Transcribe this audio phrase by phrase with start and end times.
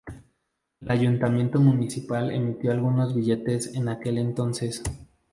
[0.81, 4.81] El ayuntamiento municipal emitió algunos billetes en aquel entonces.